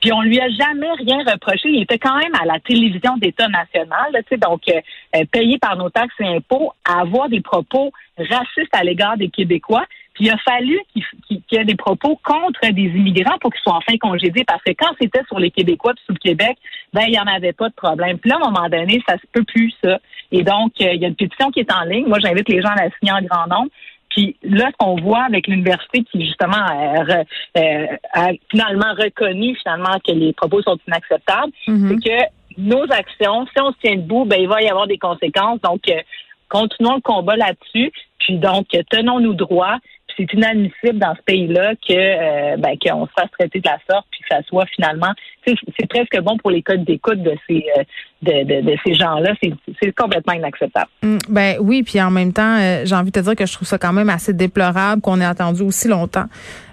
Puis 0.00 0.12
on 0.12 0.22
lui 0.22 0.40
a 0.40 0.48
jamais 0.48 0.90
rien 0.98 1.18
reproché. 1.26 1.68
Il 1.68 1.82
était 1.82 1.98
quand 1.98 2.16
même 2.16 2.34
à 2.40 2.44
la 2.44 2.60
télévision 2.60 3.16
d'État 3.16 3.48
national, 3.48 4.12
là, 4.12 4.20
donc 4.38 4.62
euh, 4.68 4.80
euh, 5.16 5.24
payé 5.30 5.58
par 5.58 5.76
nos 5.76 5.90
taxes 5.90 6.14
et 6.20 6.26
impôts, 6.26 6.72
à 6.84 7.00
avoir 7.00 7.28
des 7.28 7.40
propos 7.40 7.92
racistes 8.16 8.74
à 8.74 8.84
l'égard 8.84 9.16
des 9.16 9.28
Québécois. 9.28 9.84
Puis 10.14 10.26
il 10.26 10.30
a 10.30 10.36
fallu 10.38 10.78
qu'il 10.94 11.42
y 11.52 11.56
ait 11.56 11.64
des 11.64 11.76
propos 11.76 12.18
contre 12.24 12.60
des 12.72 12.82
immigrants 12.82 13.38
pour 13.40 13.52
qu'ils 13.52 13.62
soient 13.62 13.76
enfin 13.76 13.96
congédiés, 13.98 14.44
parce 14.44 14.62
que 14.62 14.72
quand 14.72 14.92
c'était 15.00 15.22
sur 15.26 15.38
les 15.38 15.50
Québécois 15.50 15.94
puis 15.94 16.04
sur 16.04 16.14
le 16.14 16.18
Québec, 16.18 16.58
ben 16.92 17.04
il 17.06 17.14
y 17.14 17.20
en 17.20 17.26
avait 17.26 17.52
pas 17.52 17.68
de 17.68 17.74
problème. 17.74 18.18
Puis 18.18 18.30
là, 18.30 18.36
à 18.36 18.46
un 18.46 18.50
moment 18.50 18.68
donné, 18.68 19.02
ça 19.08 19.16
se 19.16 19.26
peut 19.32 19.44
plus 19.44 19.72
ça. 19.82 19.98
Et 20.32 20.42
donc 20.42 20.72
euh, 20.80 20.92
il 20.92 21.00
y 21.00 21.04
a 21.04 21.08
une 21.08 21.14
pétition 21.14 21.50
qui 21.50 21.60
est 21.60 21.72
en 21.72 21.82
ligne. 21.82 22.06
Moi, 22.06 22.18
j'invite 22.20 22.48
les 22.48 22.60
gens 22.60 22.70
à 22.70 22.84
la 22.84 22.90
signer 22.98 23.12
en 23.12 23.22
grand 23.22 23.46
nombre. 23.46 23.70
Puis 24.10 24.36
là, 24.42 24.70
ce 24.70 24.76
qu'on 24.78 24.96
voit 24.96 25.22
avec 25.24 25.46
l'université 25.46 26.02
qui 26.04 26.24
justement 26.26 26.56
euh, 26.56 27.04
re- 27.04 27.24
euh, 27.58 27.96
a 28.14 28.28
finalement 28.50 28.92
reconnu 28.98 29.54
finalement 29.56 29.98
que 30.06 30.12
les 30.12 30.32
propos 30.32 30.62
sont 30.62 30.78
inacceptables, 30.88 31.52
Mhm. 31.66 31.88
c'est 32.02 32.08
que 32.08 32.24
nos 32.60 32.82
actions, 32.90 33.46
si 33.46 33.62
on 33.62 33.72
se 33.72 33.78
tient 33.84 33.96
debout, 33.96 34.24
ben 34.24 34.40
il 34.40 34.48
va 34.48 34.62
y 34.62 34.68
avoir 34.68 34.86
des 34.86 34.98
conséquences. 34.98 35.60
Donc 35.60 35.80
euh, 35.90 36.00
continuons 36.48 36.96
le 36.96 37.00
combat 37.02 37.36
là-dessus. 37.36 37.92
Puis 38.18 38.36
donc 38.38 38.66
euh, 38.74 38.82
tenons-nous 38.90 39.34
droit. 39.34 39.76
C'est 40.18 40.32
inadmissible 40.32 40.98
dans 40.98 41.14
ce 41.14 41.22
pays-là 41.24 41.74
que 41.76 41.92
euh, 41.92 42.56
ben, 42.56 42.76
qu'on 42.82 43.06
se 43.06 43.12
fasse 43.16 43.30
traiter 43.38 43.60
de 43.60 43.68
la 43.68 43.78
sorte, 43.88 44.06
puis 44.10 44.20
que 44.20 44.26
ça 44.28 44.42
soit 44.42 44.66
finalement, 44.74 45.12
c'est 45.46 45.86
presque 45.88 46.20
bon 46.20 46.36
pour 46.38 46.50
les 46.50 46.62
codes 46.62 46.84
d'écoute 46.84 47.22
de 47.22 47.34
ces 47.48 47.64
euh, 47.78 47.82
de, 48.22 48.76
ces 48.84 48.94
gens-là. 48.94 49.32
C'est 49.80 49.92
complètement 49.92 50.34
inacceptable. 50.34 50.88
Mm, 51.02 51.18
Ben 51.28 51.56
oui, 51.60 51.84
puis 51.84 52.02
en 52.02 52.10
même 52.10 52.32
temps, 52.32 52.58
euh, 52.58 52.82
j'ai 52.84 52.94
envie 52.96 53.12
de 53.12 53.20
te 53.20 53.24
dire 53.24 53.36
que 53.36 53.46
je 53.46 53.52
trouve 53.52 53.68
ça 53.68 53.78
quand 53.78 53.92
même 53.92 54.10
assez 54.10 54.32
déplorable 54.32 55.00
qu'on 55.00 55.20
ait 55.20 55.24
attendu 55.24 55.62
aussi 55.62 55.86
longtemps 55.88 56.26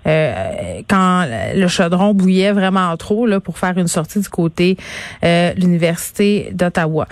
euh, 0.08 0.82
quand 0.88 1.26
le 1.56 1.68
chaudron 1.68 2.14
bouillait 2.14 2.52
vraiment 2.52 2.96
trop 2.98 3.26
là 3.26 3.40
pour 3.40 3.58
faire 3.58 3.78
une 3.78 3.88
sortie 3.88 4.20
du 4.20 4.30
côté 4.30 4.78
euh, 5.24 5.54
l'université 5.58 6.50
d'Ottawa. 6.54 7.08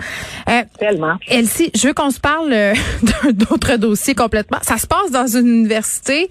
Euh, 0.48 0.62
Tellement. 0.78 1.16
Elsie, 1.28 1.70
je 1.74 1.88
veux 1.88 1.94
qu'on 1.94 2.10
se 2.10 2.20
parle 2.20 2.52
euh, 2.52 2.74
d'un 3.02 3.46
autre 3.50 3.76
dossier 3.76 4.14
complètement. 4.14 4.58
Ça 4.62 4.78
se 4.78 4.86
passe 4.86 5.10
dans 5.10 5.26
une 5.26 5.46
université, 5.46 6.28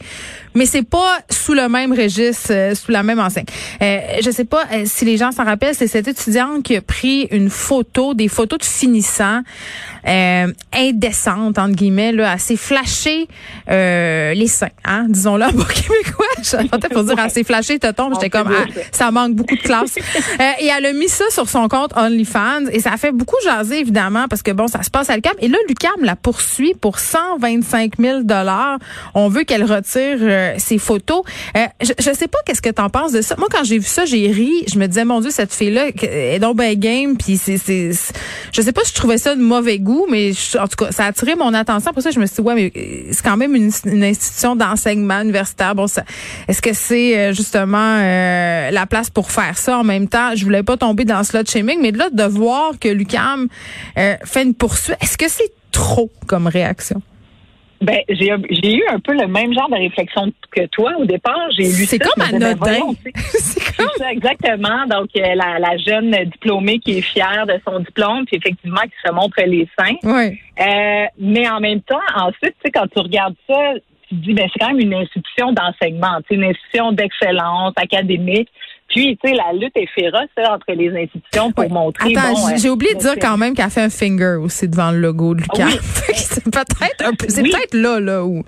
mais 0.55 0.65
c'est 0.65 0.87
pas 0.87 1.19
sous 1.29 1.53
le 1.53 1.67
même 1.69 1.91
registre, 1.93 2.51
euh, 2.51 2.75
sous 2.75 2.91
la 2.91 3.03
même 3.03 3.19
enseigne. 3.19 3.45
Euh, 3.81 3.99
je 4.23 4.31
sais 4.31 4.45
pas 4.45 4.63
si 4.85 5.05
les 5.05 5.17
gens 5.17 5.31
s'en 5.31 5.43
rappellent, 5.43 5.75
c'est 5.75 5.87
cette 5.87 6.07
étudiante 6.07 6.63
qui 6.63 6.75
a 6.75 6.81
pris 6.81 7.27
une 7.31 7.49
photo, 7.49 8.13
des 8.13 8.27
photos 8.27 8.59
de 8.59 8.65
finissants 8.65 9.41
euh, 10.07 10.51
indécentes 10.73 11.57
entre 11.57 11.75
guillemets, 11.75 12.11
là, 12.11 12.31
assez 12.31 12.57
flashé 12.57 13.27
euh, 13.69 14.33
les 14.33 14.47
seins, 14.47 14.67
hein, 14.85 15.05
disons-le 15.09 15.51
bon 15.53 15.63
québécois. 15.73 16.52
J'entendais 16.61 16.89
pour 16.89 17.03
dire 17.03 17.19
assez 17.19 17.43
flashé, 17.43 17.79
tonton, 17.79 18.09
j'étais 18.13 18.29
comme 18.29 18.49
ah, 18.55 18.65
ça 18.91 19.11
manque 19.11 19.33
beaucoup 19.35 19.55
de 19.55 19.61
classe. 19.61 19.95
Euh, 20.39 20.43
et 20.59 20.67
elle 20.75 20.85
a 20.87 20.93
mis 20.93 21.07
ça 21.09 21.25
sur 21.29 21.47
son 21.49 21.67
compte 21.67 21.91
OnlyFans 21.95 22.65
et 22.71 22.79
ça 22.79 22.91
a 22.93 22.97
fait 22.97 23.11
beaucoup 23.11 23.35
jaser 23.43 23.79
évidemment 23.79 24.27
parce 24.27 24.41
que 24.41 24.51
bon, 24.51 24.67
ça 24.67 24.81
se 24.83 24.89
passe 24.89 25.09
à 25.09 25.15
l'UQAM 25.15 25.33
et 25.39 25.47
là 25.47 25.57
l'UQAM 25.67 25.91
la 26.03 26.15
poursuit 26.15 26.73
pour 26.79 26.97
125 26.99 27.93
000 27.99 28.23
dollars. 28.23 28.77
On 29.13 29.27
veut 29.29 29.43
qu'elle 29.43 29.63
retire 29.63 30.17
euh, 30.21 30.53
ses 30.57 30.77
photos. 30.77 31.21
Euh, 31.55 31.65
je, 31.81 31.91
je 31.99 32.11
sais 32.13 32.27
pas 32.27 32.39
qu'est-ce 32.45 32.61
que 32.61 32.69
t'en 32.69 32.89
penses 32.89 33.11
de 33.11 33.21
ça. 33.21 33.35
Moi 33.37 33.47
quand 33.51 33.63
j'ai 33.63 33.77
vu 33.77 33.85
ça, 33.85 34.05
j'ai 34.05 34.27
ri. 34.31 34.51
Je 34.71 34.77
me 34.79 34.87
disais 34.87 35.05
mon 35.05 35.21
Dieu 35.21 35.29
cette 35.29 35.53
fille 35.53 35.71
là 35.71 35.85
est 36.01 36.39
donc 36.39 36.57
ben 36.57 36.73
game 36.77 37.15
puis 37.17 37.37
c'est 37.37 37.57
c'est 37.57 37.91
c'est- 37.93 38.13
je 38.51 38.61
sais 38.61 38.71
pas 38.71 38.81
si 38.83 38.89
je 38.91 38.95
trouvais 38.95 39.17
ça 39.17 39.35
de 39.35 39.41
mauvais 39.41 39.79
goût 39.79 40.07
mais 40.09 40.33
je- 40.33 40.57
en 40.57 40.67
tout 40.67 40.83
cas 40.85 40.91
ça 40.91 41.05
a 41.05 41.07
attiré 41.07 41.35
mon 41.35 41.53
attention. 41.53 41.93
Pour 41.93 42.01
ça 42.01 42.11
je 42.11 42.19
me 42.19 42.25
suis 42.25 42.35
dit 42.37 42.41
ouais 42.41 42.55
mais 42.55 42.71
euh, 42.75 43.09
c'est 43.11 43.23
quand 43.23 43.37
même 43.37 43.55
une, 43.55 43.71
une 43.85 44.03
institution 44.03 44.55
d'enseignement 44.55 45.21
universitaire. 45.21 45.75
Bon 45.75 45.87
ça 45.87 46.03
est-ce 46.47 46.61
que 46.61 46.73
c'est 46.73 47.17
euh, 47.17 47.33
justement 47.33 47.97
euh, 47.99 48.71
la 48.71 48.85
place 48.85 49.09
pour 49.09 49.31
faire 49.31 49.57
ça 49.57 49.79
en 49.79 49.83
même 49.83 50.07
temps? 50.07 50.35
Je 50.35 50.43
voulais 50.43 50.63
pas 50.63 50.77
tomber 50.77 51.05
dans 51.05 51.23
ce 51.23 51.37
lot 51.37 51.49
shaming, 51.49 51.79
mais 51.81 51.91
de 51.91 51.97
là 51.97 52.09
de 52.09 52.23
voir 52.23 52.73
que 52.79 52.89
Lucam 52.89 53.47
euh, 53.97 54.15
fait 54.23 54.43
une 54.43 54.53
poursuite, 54.53 54.97
est-ce 55.01 55.17
que 55.17 55.29
c'est 55.29 55.51
trop 55.71 56.09
comme 56.27 56.47
réaction? 56.47 57.01
Ben, 57.81 57.99
j'ai 58.07 58.29
j'ai 58.49 58.75
eu 58.75 58.83
un 58.93 58.99
peu 58.99 59.11
le 59.11 59.27
même 59.27 59.53
genre 59.53 59.67
de 59.69 59.75
réflexion 59.75 60.31
que 60.51 60.65
toi 60.67 60.91
au 60.99 61.05
départ. 61.05 61.49
J'ai 61.57 61.63
lu 61.63 61.85
C'est 61.85 62.01
ça, 62.01 62.09
comme 62.15 62.25
ben, 62.31 62.41
anodin. 62.41 62.93
sais. 63.03 63.11
c'est 63.25 63.75
comme 63.75 63.89
ça, 63.97 64.09
exactement. 64.09 64.85
Donc, 64.87 65.09
euh, 65.17 65.35
la, 65.35 65.59
la 65.59 65.75
jeune 65.77 66.11
diplômée 66.31 66.79
qui 66.79 66.99
est 66.99 67.01
fière 67.01 67.45
de 67.45 67.59
son 67.67 67.79
diplôme, 67.81 68.23
puis 68.25 68.37
effectivement 68.37 68.79
qui 68.83 68.93
se 69.05 69.11
montre 69.11 69.35
les 69.45 69.67
seins. 69.77 69.95
ouais. 70.03 70.39
Euh, 70.61 71.05
mais 71.19 71.49
en 71.49 71.59
même 71.59 71.81
temps, 71.81 71.99
ensuite, 72.15 72.55
tu 72.63 72.65
sais, 72.65 72.71
quand 72.71 72.87
tu 72.87 72.99
regardes 72.99 73.35
ça, 73.49 73.73
tu 74.13 74.19
te 74.21 74.25
dis, 74.25 74.33
ben, 74.33 74.47
c'est 74.53 74.59
quand 74.59 74.67
même 74.73 74.79
une 74.79 74.93
institution 74.93 75.51
d'enseignement, 75.51 76.19
une 76.29 76.43
institution 76.43 76.91
d'excellence 76.91 77.73
académique. 77.75 78.49
Puis, 78.89 79.17
tu 79.23 79.29
sais, 79.29 79.35
la 79.35 79.53
lutte 79.53 79.75
est 79.75 79.87
féroce 79.87 80.29
entre 80.37 80.71
les 80.73 80.89
institutions 81.03 81.51
pour 81.51 81.69
montrer. 81.69 82.15
Attends, 82.15 82.33
bon, 82.33 82.47
j'ai- 82.49 82.53
euh, 82.53 82.57
j'ai 82.57 82.69
oublié 82.69 82.93
de 82.93 82.99
dire 82.99 83.15
quand 83.19 83.37
même 83.37 83.55
qu'elle 83.55 83.69
fait 83.71 83.81
un 83.81 83.89
finger 83.89 84.35
aussi 84.39 84.67
devant 84.67 84.91
le 84.91 84.99
logo 84.99 85.33
de 85.35 85.41
Lucam. 85.41 85.67
Oui. 85.67 85.77
c'est 86.13 86.43
peut-être 86.43 87.05
un 87.05 87.13
peu, 87.15 87.25
c'est 87.27 87.41
Oui. 87.41 87.49
peut-être 87.51 87.73
là 87.73 87.99
là 87.99 88.23
où. 88.23 88.43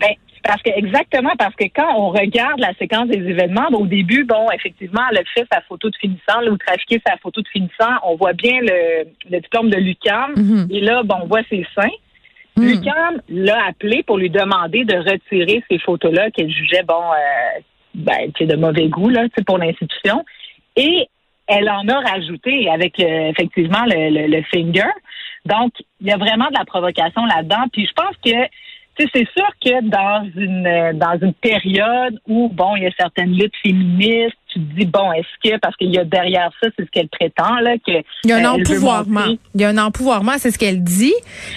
Ben, 0.00 0.08
parce 0.42 0.60
que 0.62 0.70
exactement 0.76 1.30
parce 1.38 1.54
que 1.54 1.64
quand 1.66 1.94
on 1.96 2.08
regarde 2.10 2.58
la 2.58 2.74
séquence 2.74 3.06
des 3.06 3.18
événements, 3.18 3.68
ben, 3.70 3.78
au 3.78 3.86
début, 3.86 4.24
bon, 4.24 4.50
effectivement, 4.52 5.02
elle 5.12 5.18
a 5.18 5.22
fait 5.32 5.46
sa 5.52 5.60
photo 5.60 5.88
de 5.90 5.96
finissant, 5.96 6.40
là, 6.40 6.50
ou 6.50 6.56
trafiqué 6.56 7.00
sa 7.06 7.16
photo 7.18 7.40
de 7.40 7.48
finissant, 7.48 7.92
on 8.04 8.16
voit 8.16 8.32
bien 8.32 8.58
le, 8.60 9.04
le 9.30 9.40
diplôme 9.40 9.70
de 9.70 9.76
Lucam, 9.76 10.32
Mhm. 10.36 10.66
et 10.70 10.80
là, 10.80 11.02
bon, 11.04 11.16
on 11.22 11.26
voit 11.26 11.42
ses 11.48 11.64
seins. 11.76 11.94
Mhm. 12.56 12.66
Lucam 12.66 13.22
l'a 13.28 13.66
appelé 13.66 14.02
pour 14.02 14.18
lui 14.18 14.30
demander 14.30 14.84
de 14.84 14.96
retirer 14.96 15.62
ces 15.70 15.78
photos-là 15.78 16.30
qu'elle 16.30 16.50
jugeait, 16.50 16.82
bon, 16.82 17.02
euh, 17.02 17.60
ben, 17.94 18.30
de 18.38 18.56
mauvais 18.56 18.88
goût, 18.88 19.08
là, 19.08 19.26
pour 19.46 19.58
l'institution. 19.58 20.24
Et 20.76 21.08
elle 21.46 21.68
en 21.68 21.86
a 21.88 22.00
rajouté 22.00 22.68
avec 22.70 22.98
euh, 23.00 23.30
effectivement 23.30 23.84
le, 23.86 24.26
le, 24.28 24.42
finger. 24.44 24.90
Donc, 25.44 25.72
il 26.00 26.08
y 26.08 26.12
a 26.12 26.16
vraiment 26.16 26.48
de 26.48 26.58
la 26.58 26.64
provocation 26.64 27.24
là-dedans. 27.26 27.64
Puis 27.72 27.86
je 27.86 27.92
pense 27.92 28.16
que 28.24 28.48
c'est 28.98 29.28
sûr 29.28 29.48
que 29.64 29.82
dans 29.88 30.28
une 30.36 30.66
euh, 30.66 30.92
dans 30.92 31.18
une 31.20 31.34
période 31.34 32.18
où 32.28 32.48
bon, 32.48 32.76
il 32.76 32.84
y 32.84 32.86
a 32.86 32.90
certaines 32.98 33.32
luttes 33.32 33.54
féministes, 33.62 34.36
tu 34.52 34.60
te 34.60 34.74
dis 34.80 34.86
bon, 34.86 35.12
est-ce 35.12 35.50
que 35.50 35.58
parce 35.58 35.76
qu'il 35.76 35.92
y 35.94 35.98
a 35.98 36.04
derrière 36.04 36.50
ça, 36.62 36.68
c'est 36.76 36.84
ce 36.84 36.90
qu'elle 36.90 37.08
prétend 37.08 37.56
là 37.60 37.76
que 37.78 37.92
Il 38.24 38.30
y 38.30 38.32
a 38.32 38.36
un 38.36 38.44
euh, 38.44 38.60
empouvoirment. 38.60 39.36
Il 39.54 39.60
y 39.60 39.64
a 39.64 39.68
un 39.70 39.78
empouvoirment, 39.78 40.32
c'est 40.38 40.50
ce 40.50 40.58
qu'elle 40.58 40.82
dit. 40.82 41.14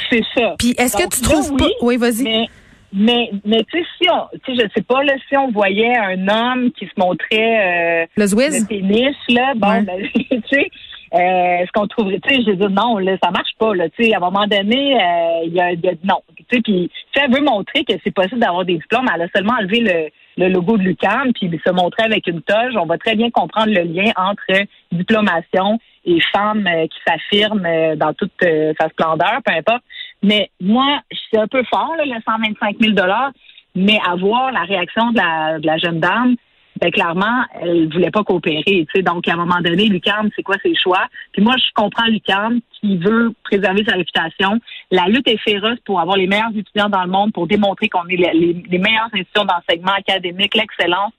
C'est 0.09 0.23
ça. 0.35 0.55
Puis 0.57 0.73
est-ce 0.77 0.95
que 0.95 1.07
tu 1.09 1.21
là, 1.23 1.29
trouves 1.29 1.57
pas 1.57 1.65
oui, 1.65 1.71
Oui, 1.81 1.97
vas-y. 1.97 2.23
Mais 2.23 2.47
mais 2.95 3.29
mais 3.43 3.63
tu 3.69 3.77
sais 3.79 3.85
si 4.01 4.09
on 4.09 4.25
tu 4.45 4.55
sais 4.55 4.63
je 4.63 4.69
sais 4.73 4.83
pas 4.83 5.03
là 5.03 5.13
si 5.27 5.35
on 5.35 5.51
voyait 5.51 5.97
un 5.97 6.27
homme 6.27 6.71
qui 6.71 6.85
se 6.85 6.93
montrait 6.97 8.03
euh, 8.03 8.05
Le 8.15 8.25
le 8.25 8.67
pénis 8.67 9.15
là 9.29 9.53
bon 9.55 9.67
Ouais. 9.69 9.81
ben, 9.81 10.09
tu 10.13 10.41
sais 10.49 10.69
euh, 11.13 11.17
est-ce 11.17 11.71
qu'on 11.73 11.87
trouverait 11.87 12.19
tu 12.25 12.33
sais 12.35 12.41
je 12.47 12.51
dis 12.51 12.73
non 12.73 12.97
là 12.99 13.17
ça 13.21 13.31
marche 13.31 13.51
pas 13.59 13.75
là 13.75 13.89
tu 13.89 14.05
sais 14.05 14.13
à 14.13 14.17
un 14.17 14.19
moment 14.21 14.47
donné 14.47 14.95
euh, 14.95 15.41
il 15.45 15.53
y 15.53 15.59
a, 15.59 15.73
y 15.73 15.87
a 15.89 15.93
non 16.05 16.21
sais 16.51 16.61
puis 16.61 16.89
si 17.13 17.23
elle 17.23 17.31
veut 17.31 17.43
montrer 17.43 17.83
que 17.83 17.93
c'est 18.03 18.13
possible 18.13 18.39
d'avoir 18.39 18.65
des 18.65 18.77
diplômes 18.77 19.07
elle 19.13 19.21
a 19.21 19.27
seulement 19.35 19.53
enlevé 19.59 19.79
le 20.37 20.49
logo 20.49 20.77
de 20.77 20.83
l'UQAM, 20.83 21.33
puis 21.33 21.49
se 21.65 21.71
montrer 21.71 22.03
avec 22.03 22.27
une 22.27 22.41
toge, 22.41 22.75
on 22.75 22.85
va 22.85 22.97
très 22.97 23.15
bien 23.15 23.29
comprendre 23.31 23.73
le 23.73 23.83
lien 23.83 24.11
entre 24.15 24.67
diplomation 24.91 25.79
et 26.05 26.19
femmes 26.33 26.67
euh, 26.67 26.87
qui 26.87 26.99
s'affirment 27.07 27.65
euh, 27.65 27.95
dans 27.95 28.13
toute 28.13 28.31
euh, 28.43 28.73
sa 28.79 28.89
splendeur, 28.89 29.39
peu 29.45 29.53
importe. 29.53 29.83
Mais 30.21 30.49
moi, 30.61 30.99
c'est 31.31 31.39
un 31.39 31.47
peu 31.47 31.63
fort, 31.63 31.95
là, 31.97 32.05
le 32.05 32.21
125 32.25 32.77
000 32.79 32.95
mais 33.75 33.99
avoir 34.07 34.51
la 34.51 34.61
réaction 34.61 35.11
de 35.11 35.17
la, 35.17 35.59
de 35.59 35.65
la 35.65 35.77
jeune 35.77 35.99
dame, 35.99 36.35
ben 36.81 36.91
clairement, 36.91 37.43
elle 37.61 37.91
voulait 37.91 38.11
pas 38.11 38.23
coopérer. 38.23 38.63
Tu 38.65 38.85
sais, 38.93 39.01
donc, 39.01 39.27
à 39.27 39.33
un 39.33 39.37
moment 39.37 39.61
donné, 39.61 39.85
Lucam, 39.85 40.29
c'est 40.35 40.43
quoi 40.43 40.55
ses 40.61 40.75
choix? 40.75 41.05
Puis 41.31 41.41
moi, 41.41 41.55
je 41.57 41.63
comprends 41.73 42.05
Lucam 42.07 42.59
qui 42.81 42.97
veut 42.97 43.33
préserver 43.43 43.83
sa 43.85 43.95
réputation. 43.95 44.59
La 44.91 45.05
lutte 45.07 45.27
est 45.27 45.37
féroce 45.37 45.79
pour 45.85 45.99
avoir 46.01 46.17
les 46.17 46.27
meilleurs 46.27 46.55
étudiants 46.55 46.89
dans 46.89 47.03
le 47.03 47.09
monde, 47.09 47.31
pour 47.33 47.47
démontrer 47.47 47.87
qu'on 47.87 48.05
est 48.07 48.17
les, 48.17 48.31
les- 48.33 48.63
les 48.69 48.77
meilleures 48.77 49.09
institutions 49.13 49.45
d'enseignement 49.45 49.93
académique, 49.93 50.53
l'excellence. 50.55 51.13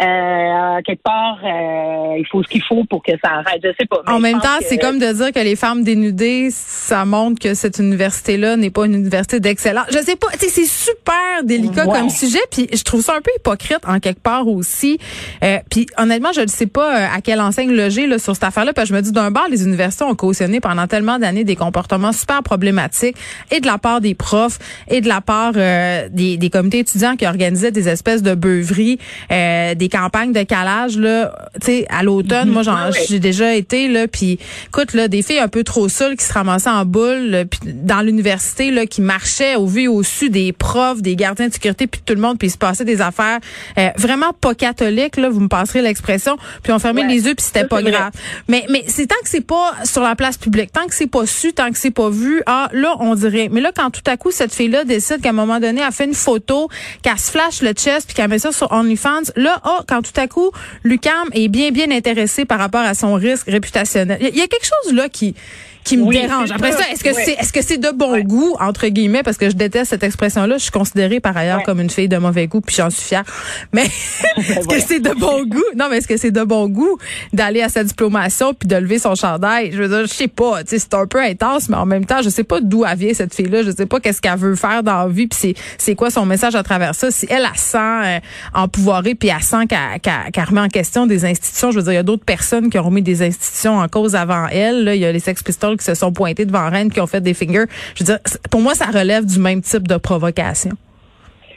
Euh, 0.00 0.80
quelque 0.84 1.02
part, 1.02 1.38
euh, 1.44 2.16
il 2.18 2.24
faut 2.30 2.42
ce 2.42 2.48
qu'il 2.48 2.62
faut 2.62 2.84
pour 2.84 3.02
que 3.02 3.12
ça 3.22 3.30
arrête. 3.32 3.60
Je 3.62 3.68
sais 3.78 3.86
pas. 3.86 4.00
mais 4.06 4.12
En 4.12 4.18
même 4.20 4.40
temps, 4.40 4.58
que- 4.60 4.64
c'est 4.66 4.78
comme 4.78 4.98
de 4.98 5.12
dire 5.12 5.32
que 5.32 5.40
les 5.40 5.56
femmes 5.56 5.82
dénudées, 5.84 6.48
ça 6.50 7.04
montre 7.04 7.38
que 7.40 7.54
cette 7.54 7.78
université-là 7.78 8.56
n'est 8.56 8.70
pas 8.70 8.86
une 8.86 8.94
université 8.94 9.40
d'excellence. 9.40 9.86
Je 9.92 9.98
sais 9.98 10.16
pas, 10.16 10.28
tu 10.32 10.38
sais, 10.40 10.48
c'est 10.48 10.66
super 10.66 11.44
délicat 11.44 11.86
Ouais. 11.86 11.98
comme 11.98 12.08
sujet, 12.10 12.38
puis 12.50 12.68
je 12.72 12.82
trouve 12.82 13.02
ça 13.02 13.14
un 13.16 13.20
peu 13.20 13.30
hypocrite 13.36 13.80
en 13.86 14.00
quelque 14.00 14.20
part 14.22 14.48
aussi. 14.48 14.98
Euh, 15.44 15.58
puis 15.70 15.86
honnêtement, 15.98 16.32
je 16.32 16.40
ne 16.40 16.46
sais 16.48 16.66
pas 16.66 16.96
euh, 16.98 17.06
à 17.14 17.20
quelle 17.20 17.40
enseigne 17.40 17.70
loger 17.72 18.06
là, 18.06 18.18
sur 18.18 18.34
cette 18.34 18.44
affaire-là, 18.44 18.72
parce 18.72 18.88
que 18.88 18.94
je 18.94 18.98
me 18.98 19.02
dis 19.02 19.12
d'un 19.12 19.30
bord, 19.30 19.48
les 19.50 19.64
universités 19.64 20.04
ont 20.04 20.14
cautionné 20.14 20.60
pendant 20.60 20.86
tellement 20.86 21.18
d'années 21.18 21.44
des 21.44 21.56
comportements 21.56 22.12
super 22.12 22.42
problématiques, 22.42 23.16
et 23.50 23.60
de 23.60 23.66
la 23.66 23.76
part 23.76 24.00
des 24.00 24.14
profs, 24.14 24.58
et 24.88 25.00
de 25.02 25.08
la 25.08 25.20
part 25.20 25.52
des, 25.52 26.36
des 26.38 26.50
comités 26.50 26.78
étudiants 26.78 27.16
qui 27.16 27.26
organisaient 27.26 27.70
des 27.70 27.88
espèces 27.88 28.22
de 28.22 28.34
beuveries, 28.34 28.98
euh, 29.30 29.74
des 29.74 29.89
campagnes 29.90 30.32
de 30.32 30.42
calage 30.42 30.96
là, 30.96 31.32
tu 31.60 31.66
sais, 31.66 31.86
à 31.90 32.02
l'automne. 32.02 32.48
Moi, 32.48 32.62
j'en, 32.62 32.90
j'ai 33.08 33.18
déjà 33.18 33.54
été 33.54 33.88
là, 33.88 34.08
puis 34.08 34.38
écoute 34.68 34.94
là, 34.94 35.08
des 35.08 35.22
filles 35.22 35.38
un 35.40 35.48
peu 35.48 35.64
trop 35.64 35.88
seules 35.90 36.16
qui 36.16 36.24
se 36.24 36.32
ramassaient 36.32 36.70
en 36.70 36.84
boule, 36.86 37.26
là, 37.28 37.44
puis 37.44 37.60
dans 37.64 38.00
l'université 38.00 38.70
là, 38.70 38.86
qui 38.86 39.02
marchaient 39.02 39.56
au 39.56 39.66
vu 39.66 39.82
et 39.82 39.88
au 39.88 40.02
su 40.02 40.30
des 40.30 40.52
profs, 40.52 41.02
des 41.02 41.16
gardiens 41.16 41.48
de 41.48 41.52
sécurité, 41.52 41.86
puis 41.86 42.00
tout 42.04 42.14
le 42.14 42.20
monde, 42.20 42.38
puis 42.38 42.48
il 42.48 42.50
se 42.50 42.58
passait 42.58 42.84
des 42.84 43.00
affaires 43.02 43.38
euh, 43.78 43.88
vraiment 43.96 44.32
pas 44.32 44.54
catholiques 44.54 45.16
là, 45.16 45.28
vous 45.28 45.40
me 45.40 45.48
passerez 45.48 45.82
l'expression, 45.82 46.36
puis 46.62 46.72
on 46.72 46.78
fermait 46.78 47.02
Ouais. 47.02 47.08
les 47.08 47.26
yeux 47.26 47.34
puis 47.34 47.44
c'était 47.46 47.66
pas 47.66 47.82
grave. 47.82 48.10
Mais 48.48 48.64
mais 48.70 48.84
c'est 48.86 49.06
tant 49.06 49.16
que 49.22 49.28
c'est 49.28 49.40
pas 49.40 49.74
sur 49.84 50.02
la 50.02 50.14
place 50.14 50.36
publique, 50.36 50.70
tant 50.72 50.86
que 50.86 50.94
c'est 50.94 51.06
pas 51.06 51.24
su, 51.26 51.52
tant 51.52 51.70
que 51.70 51.78
c'est 51.78 51.90
pas 51.90 52.10
vu, 52.10 52.42
ah 52.46 52.68
là 52.72 52.94
on 53.00 53.14
dirait. 53.14 53.48
Mais 53.50 53.60
là 53.60 53.72
quand 53.74 53.90
tout 53.90 54.02
à 54.06 54.16
coup 54.16 54.30
cette 54.30 54.52
fille 54.54 54.68
là 54.68 54.84
décide 54.84 55.20
qu'à 55.22 55.30
un 55.30 55.32
moment 55.32 55.58
donné 55.60 55.80
elle 55.86 55.92
fait 55.92 56.04
une 56.04 56.14
photo, 56.14 56.68
qu'elle 57.02 57.18
se 57.18 57.30
flash 57.30 57.62
le 57.62 57.72
chest 57.72 58.06
puis 58.06 58.14
qu'elle 58.14 58.28
met 58.28 58.38
ça 58.38 58.52
sur 58.52 58.70
OnlyFans, 58.72 59.32
là 59.36 59.60
ah 59.78 59.84
quand 59.88 60.02
tout 60.02 60.18
à 60.20 60.26
coup 60.26 60.50
Lucam 60.84 61.28
est 61.32 61.48
bien 61.48 61.70
bien 61.70 61.90
intéressé 61.90 62.44
par 62.44 62.58
rapport 62.58 62.80
à 62.80 62.94
son 62.94 63.14
risque 63.14 63.46
réputationnel. 63.48 64.18
Il 64.20 64.36
y, 64.36 64.42
a- 64.42 64.46
quelque 64.46 64.66
chose 64.66 64.94
là 64.94 65.08
qui 65.08 65.34
qui 65.84 65.96
me 65.96 66.04
Oui, 66.04 66.20
dérange. 66.20 66.50
Après 66.50 66.72
ça. 66.72 66.84
est-ce 66.92 67.02
que 67.02 67.08
Ouais. 67.14 67.22
c'est 67.24 67.32
est-ce 67.32 67.52
que 67.52 67.62
c'est 67.62 67.78
de 67.78 67.90
bon 67.90 68.12
Ouais. 68.12 68.22
goût 68.22 68.54
entre 68.60 68.86
guillemets 68.88 69.22
parce 69.22 69.36
que 69.36 69.48
je 69.50 69.54
déteste 69.56 69.90
cette 69.90 70.02
expression 70.02 70.46
là, 70.46 70.56
je 70.58 70.62
suis 70.62 70.70
considérée 70.70 71.20
par 71.20 71.36
ailleurs 71.36 71.58
Ouais. 71.58 71.64
comme 71.64 71.80
une 71.80 71.90
fille 71.90 72.08
de 72.08 72.16
mauvais 72.18 72.46
goût 72.46 72.60
puis 72.60 72.76
j'en 72.76 72.90
suis 72.90 73.02
fière. 73.02 73.24
Mais 73.72 73.84
est-ce 74.36 74.68
que 74.68 74.80
c'est 74.80 75.00
de 75.00 75.10
bon 75.18 75.44
goût? 75.44 75.62
Non, 75.76 75.86
mais 75.90 75.98
est-ce 75.98 76.08
que 76.08 76.16
c'est 76.16 76.30
de 76.30 76.42
bon 76.42 76.68
goût 76.68 76.98
d'aller 77.32 77.62
à 77.62 77.68
sa 77.68 77.82
diplomation 77.84 78.54
puis 78.54 78.68
de 78.68 78.76
lever 78.76 78.98
son 78.98 79.14
chandail? 79.14 79.70
Je 79.72 79.82
veux 79.82 79.88
dire, 79.88 80.06
je 80.06 80.12
sais 80.12 80.28
pas, 80.28 80.62
tu 80.62 80.70
sais, 80.70 80.78
c'est 80.78 80.94
un 80.94 81.06
peu 81.06 81.20
intense 81.22 81.68
mais 81.68 81.76
en 81.76 81.86
même 81.86 82.04
temps, 82.04 82.22
je 82.22 82.28
sais 82.28 82.44
pas 82.44 82.60
d'où 82.60 82.84
elle 82.84 82.98
vient 82.98 83.14
cette 83.14 83.34
fille 83.34 83.48
là, 83.48 83.62
je 83.62 83.70
sais 83.70 83.86
pas 83.86 84.00
qu'est-ce 84.00 84.20
qu'elle 84.20 84.38
veut 84.38 84.56
faire 84.56 84.82
dans 84.82 85.04
la 85.04 85.08
vie 85.08 85.26
puis 85.26 85.38
c'est 85.40 85.54
c'est 85.78 85.94
quoi 85.94 86.10
son 86.10 86.26
message 86.26 86.54
à 86.54 86.62
travers 86.62 86.94
ça. 86.94 87.10
Si 87.10 87.26
elle, 87.30 87.46
elle 87.50 87.58
sent 87.58 87.78
euh, 87.78 88.18
empouvoirée 88.54 89.14
puis 89.14 89.28
elle 89.30 89.42
sent 89.42 89.66
qu'elle 89.68 90.00
qu'elle- 90.02 90.30
qu'elle 90.32 90.44
remet 90.44 90.60
en 90.60 90.68
question 90.68 91.06
des 91.06 91.24
institutions, 91.24 91.70
je 91.70 91.76
veux 91.78 91.82
dire, 91.82 91.92
il 91.92 91.96
y 91.96 91.98
a 91.98 92.02
d'autres 92.02 92.24
personnes 92.24 92.70
qui 92.70 92.78
ont 92.78 92.82
remis 92.84 93.02
des 93.02 93.22
institutions 93.22 93.78
en 93.78 93.88
cause 93.88 94.14
avant 94.14 94.46
elle. 94.48 94.84
Là. 94.84 94.94
Il 94.94 95.00
y 95.00 95.04
a 95.04 95.12
les 95.12 95.20
Sex 95.20 95.42
Pistols 95.42 95.69
qui 95.76 95.84
se 95.84 95.94
sont 95.94 96.12
pointés 96.12 96.44
devant 96.44 96.68
Rennes, 96.70 96.90
qui 96.90 97.00
ont 97.00 97.06
fait 97.06 97.20
des 97.20 97.34
fingers. 97.34 97.64
Je 97.94 98.04
veux 98.04 98.06
dire, 98.06 98.18
pour 98.50 98.60
moi, 98.60 98.74
ça 98.74 98.86
relève 98.86 99.24
du 99.26 99.38
même 99.38 99.62
type 99.62 99.86
de 99.88 99.96
provocation. 99.96 100.70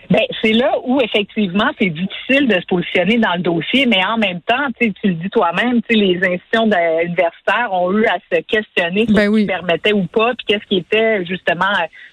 Ben, 0.10 0.20
c'est 0.44 0.52
là 0.52 0.70
où 0.86 1.00
effectivement 1.02 1.72
c'est 1.80 1.90
difficile 1.90 2.48
de 2.48 2.56
se 2.56 2.66
positionner 2.68 3.18
dans 3.18 3.34
le 3.36 3.42
dossier, 3.42 3.86
mais 3.88 4.04
en 4.06 4.18
même 4.18 4.42
temps, 4.42 4.68
tu 4.80 4.92
le 5.06 5.14
dis 5.14 5.30
toi-même, 5.30 5.80
les 5.90 6.18
institutions 6.18 6.68
de- 6.68 7.06
universitaires 7.06 7.70
ont 7.72 7.92
eu 7.98 8.06
à 8.06 8.18
se 8.32 8.42
questionner 8.42 9.06
sur 9.06 9.16
Ben 9.16 9.26
ce 9.26 9.30
oui. 9.30 9.42
qui 9.42 9.48
permettait 9.48 9.94
ou 9.94 10.04
pas, 10.06 10.34
puis 10.38 10.46
qu'est-ce 10.48 10.66
qui 10.68 10.78
était 10.78 11.26
justement 11.26 11.66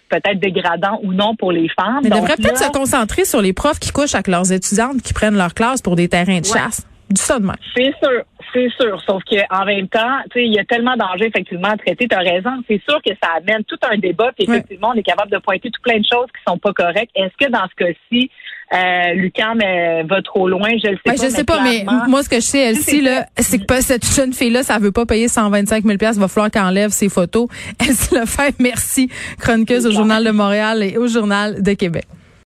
peut-être 0.09 0.38
dégradant 0.40 1.00
ou 1.02 1.12
non 1.12 1.35
pour 1.35 1.52
les 1.52 1.69
femmes. 1.69 2.00
Mais 2.04 2.11
Donc 2.11 2.21
devrait 2.23 2.37
peut-être 2.37 2.59
se 2.64 2.71
concentrer 2.71 3.25
sur 3.25 3.42
les 3.42 3.52
profs 3.52 3.80
qui 3.80 3.90
couchent 3.90 4.14
avec 4.14 4.28
leurs 4.28 4.50
étudiantes 4.50 5.02
qui 5.02 5.12
prennent 5.12 5.37
leur 5.37 5.52
classe 5.52 5.83
pour 5.83 5.97
des 5.97 6.09
terrains 6.09 6.40
de 6.40 6.47
Ouais. 6.49 6.59
chasse. 6.59 6.87
C'est 7.76 7.92
sûr, 8.02 8.23
c'est 8.52 8.69
sûr. 8.80 9.00
Sauf 9.07 9.23
qu'en 9.25 9.64
même 9.64 9.88
temps, 9.88 10.19
tu 10.30 10.40
sais, 10.40 10.47
il 10.47 10.52
y 10.54 10.59
a 10.59 10.64
tellement 10.64 10.97
d'enjeux 10.97 11.26
effectivement 11.26 11.69
à 11.69 11.76
traiter. 11.76 12.07
Tu 12.09 12.14
as 12.16 12.21
raison. 12.21 12.50
C'est 12.69 12.80
sûr 12.88 13.00
que 13.04 13.11
ça 13.23 13.30
amène 13.38 13.64
tout 13.64 13.78
un 13.90 13.97
débat. 13.99 14.30
Puis 14.37 14.49
Ouais. 14.49 14.57
effectivement, 14.57 14.92
on 14.95 14.99
est 14.99 15.02
capable 15.02 15.30
de 15.30 15.38
pointer 15.38 15.71
tout 15.71 15.80
plein 15.83 15.99
de 15.99 16.04
choses 16.11 16.26
qui 16.37 16.42
sont 16.47 16.59
pas 16.59 16.73
correctes. 16.73 17.11
Est-ce 17.14 17.35
que 17.47 17.50
dans 17.50 17.66
ce 17.69 17.85
cas-ci, 17.85 18.30
euh, 18.73 19.14
Lucam 19.14 19.59
euh, 19.62 20.02
va 20.09 20.23
trop 20.23 20.49
loin? 20.49 20.69
Je 20.83 20.88
le 20.90 20.97
sais 20.97 21.11
Ouais, 21.11 21.16
pas. 21.16 21.25
je 21.25 21.28
sais 21.30 21.45
pas, 21.45 21.62
mais 21.62 21.85
moi, 22.09 22.23
ce 22.23 22.28
que 22.28 22.37
je 22.37 22.40
sais, 22.40 22.75
C'est 22.75 23.00
là, 23.00 23.26
c'est 23.38 23.59
que 23.59 23.64
pas- 23.64 23.80
cette 23.80 24.07
jeune 24.07 24.33
fille-là, 24.33 24.62
ça 24.62 24.78
veut 24.78 24.92
pas 24.92 25.07
payer 25.07 25.28
125 25.28 25.85
000 25.85 25.97
Il 26.00 26.21
va 26.21 26.28
falloir 26.28 26.50
qu'elle 26.50 26.62
enlève 26.62 26.90
ses 26.90 27.09
photos. 27.09 27.49
Elle 27.80 27.95
se 27.95 28.19
le 28.19 28.26
fait. 28.26 28.54
Merci, 28.61 29.09
chroniqueuse 29.38 29.87
au 29.87 29.90
Journal 29.92 30.25
de 30.25 30.30
Montréal 30.30 30.83
et 30.83 30.97
au 30.99 31.07
Journal 31.09 31.62
de 31.62 31.73
Québec. 31.75 32.04